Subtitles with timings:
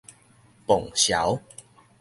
[0.65, 1.39] 磅潲